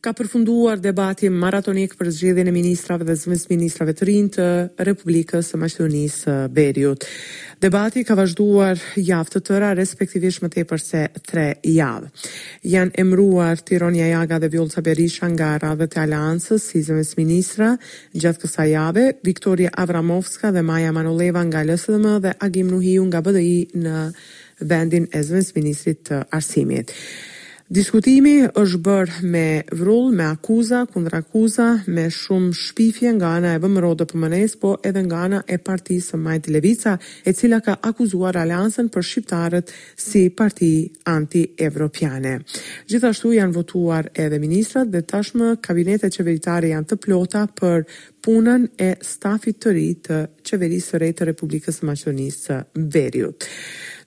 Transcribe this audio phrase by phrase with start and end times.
[0.00, 4.44] ka përfunduar debati maratonik për zgjedhjen e ministrave dhe zëmës ministrave të rinë të
[4.86, 7.02] Republikës së Maqedonisë Beriut.
[7.64, 12.12] Debati ka vazhduar javë të tëra, respektivisht më tepër se tre javë.
[12.76, 17.72] Janë emruar Tironja Jaga dhe Vjolca Berisha nga radhët e aliansës si zëmës ministra
[18.14, 23.58] gjatë kësa jave, Viktoria Avramovska dhe Maja Manoleva nga LSDM dhe Agim Nuhiu nga BDI
[23.82, 23.98] në
[24.62, 26.94] vendin e zëmës ministrit të arsimit.
[27.68, 33.58] Diskutimi është bërë me vrull, me akuza, kundra akuza, me shumë shpifje nga ana e
[33.60, 36.94] vëmëro dhe pëmënes, po edhe nga ana e partisë Majti Levica,
[37.28, 40.70] e cila ka akuzuar aliansën për shqiptarët si parti
[41.12, 42.38] anti-evropiane.
[42.88, 47.84] Gjithashtu janë votuar edhe ministrat dhe tashmë kabinetet qeveritare janë të plota për
[48.24, 52.62] punën e stafit të rritë të qeverisë rejtë të Republikës Macionisë
[52.96, 53.50] Veriut.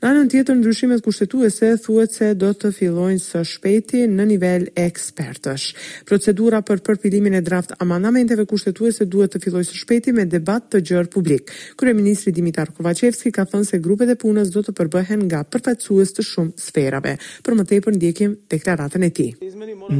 [0.01, 5.65] Në anën tjetër ndryshimet kushtetuese thuhet se do të fillojnë së shpejti në nivel ekspertësh.
[6.09, 10.81] Procedura për përpilimin e draft amandamenteve kushtetuese duhet të fillojë së shpejti me debat të
[10.89, 11.53] gjerë publik.
[11.77, 16.25] Kryeministri Dimitar Kovacevski ka thënë se grupet e punës do të përbëhen nga përfaqësues të
[16.31, 17.13] shumë sferave.
[17.45, 19.29] Për më tepër ndjekim deklaratën e tij.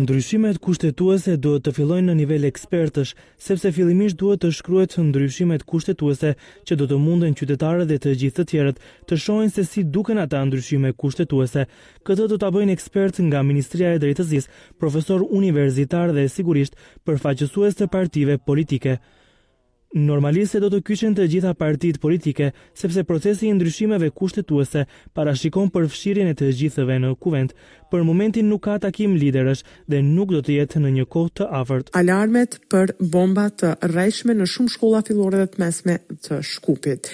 [0.02, 6.34] Ndryshimet kushtetuese duhet të fillojnë në nivel ekspertësh, sepse fillimisht duhet të shkruhet ndryshimet kushtetuese
[6.66, 10.18] që do të mundën qytetarët dhe të gjithë të tjerët të shohin se si duken
[10.24, 11.66] ata ndryshime kushtetuese.
[12.08, 14.50] Këtë do ta bëjnë ekspert nga Ministria e Drejtësisë,
[14.82, 18.98] profesor universitar dhe sigurisht përfaqësues të partive politike.
[19.92, 22.46] Normalisht se do të kyçen të gjitha partitë politike,
[22.80, 24.86] sepse procesi i ndryshimeve kushtetuese
[25.18, 27.52] parashikon përfshirjen e të gjithëve në kuvent.
[27.92, 31.50] Për momentin nuk ka takim liderësh dhe nuk do të jetë në një kohë të
[31.60, 31.92] afërt.
[32.00, 37.12] Alarmet për bomba të rrejshme në shumë shkolla fillore dhe të mesme të Shkupit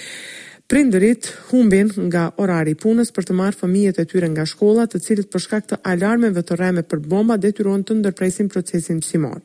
[0.67, 4.99] prindërit humbin nga orari i punës për të marrë fëmijët e tyre nga shkolla, të
[5.05, 9.37] cilët për shkak të alarmeve të rreme për bomba detyruan të ndërpresin procesin mësimor.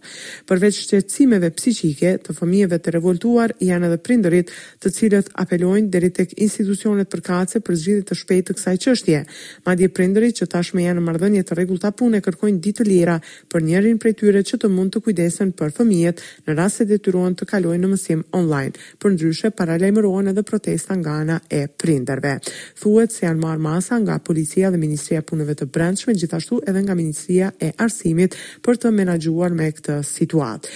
[0.50, 4.50] Përveç shqetësimeve psiqike të fëmijëve të revoltuar, janë edhe prindërit,
[4.82, 9.22] të cilët apelojnë deri tek institucionet përkatëse për zgjidhje të shpejtë të kësaj çështje.
[9.68, 13.16] Madje prindërit që tashmë janë në marrëdhënie të rregullta pune kërkojnë ditë të lira
[13.54, 17.38] për njërin prej tyre që të mund të kujdesen për fëmijët në rast se detyruan
[17.38, 18.74] të kalojnë në mësim online.
[19.02, 22.38] Përndryshe, paralajmërohen edhe protesta nga organa e prinderve.
[22.80, 26.82] Thuhet se janë marrë masa nga policia dhe Ministria e Punëve të Brendshme, gjithashtu edhe
[26.84, 30.68] nga Ministria e Arsimit për të menaxhuar me këtë situatë.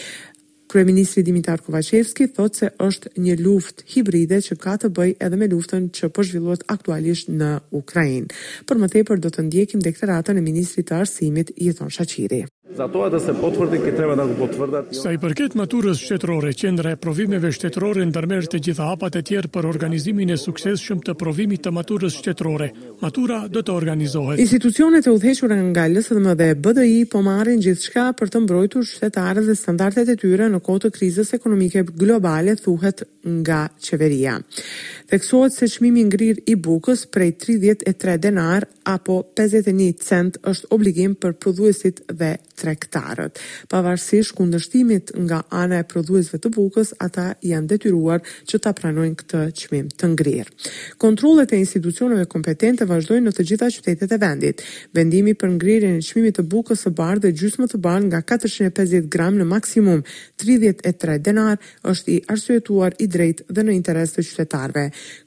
[0.67, 5.47] Kryeministri Dimitar Kovacevski thot se është një luftë hibride që ka të bëjë edhe me
[5.53, 7.53] luftën që po zhvillohet aktualisht në
[7.83, 8.35] Ukrainë.
[8.67, 12.43] Për më tepër do të ndjekim deklaratën e ministrit të Arsimit Jeton Shachiri.
[12.75, 14.97] Zatohet dhe se po të këtë treba nga të jo.
[14.99, 19.51] Sa i përket maturës shtetërore, qendra e provimeve shtetërore dërmerë të gjitha hapat e tjerë
[19.55, 22.69] për organizimin e sukses shumë të provimit të maturës shtetërore.
[23.05, 24.43] Matura do të organizohet.
[24.43, 28.43] Institucionet e udheqër nga lësë dhe më dhe BDI po marin gjithë shka për të
[28.49, 34.39] mbrojtu shtetarë dhe standartet e tyre në kote krizës ekonomike globale thuhet nga qeveria.
[35.11, 41.13] Theksohet se çmimi i ngrirë i bukës prej 33 denar apo 51 cent është obligim
[41.15, 43.39] për prodhuesit dhe tregtarët.
[43.71, 49.45] Pavarësisht kundërshtimit nga ana e prodhuesve të bukës, ata janë detyruar që ta pranojnë këtë
[49.63, 50.69] çmim të ngrirë.
[51.05, 54.63] Kontrollet e institucioneve kompetente vazhdojnë në të gjitha qytetet e vendit.
[54.95, 59.09] Vendimi për ngrirjen e çmimit të bukës së bardhë dhe gjysmë të bardhë nga 450
[59.17, 60.03] gram në maksimum
[60.43, 61.57] 33 denar
[61.87, 64.83] është i arsyetuar i drejtë dhe në interes të qytetarëve.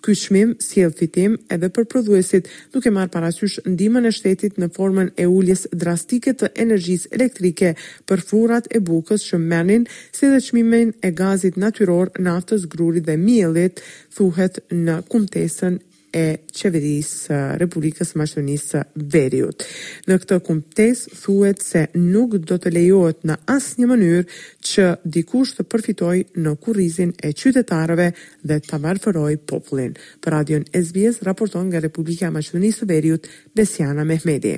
[0.05, 5.09] Ky çmim sjell fitim edhe për prodhuesit, duke marrë parasysh ndihmën e shtetit në formën
[5.16, 7.73] e uljes drastike të energjisë elektrike
[8.09, 9.85] për furrat e bukës që merrnin,
[10.16, 13.81] si dhe çmimin e gazit natyror, naftës, grurit dhe miellit,
[14.17, 15.79] thuhet në kumtesën
[16.14, 17.28] e qeveris
[17.62, 18.81] Republikës Maqtonisë
[19.14, 19.64] Veriut.
[20.09, 24.25] Në këtë kumptes, thuet se nuk do të lejohet në asë një
[24.69, 24.88] që
[25.18, 28.10] dikush të përfitoj në kurizin e qytetarëve
[28.44, 29.94] dhe të marferoj popullin.
[30.24, 34.56] Për radion SBS, raporton nga Republikëa Maqtonisë Veriut, Besiana Mehmedi.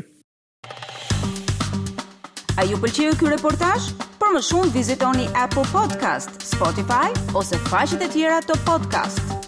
[2.60, 3.92] A ju pëlqeju kjo reportash?
[4.22, 9.41] Për më shumë, vizitoni Apple Podcast, Spotify, ose faqet e tjera të podcast.